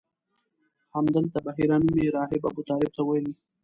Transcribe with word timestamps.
همدلته 0.93 1.37
بحیره 1.45 1.75
نومي 1.83 2.05
راهب 2.15 2.41
ابوطالب 2.49 2.89
ته 2.95 3.01
ویلي. 3.07 3.33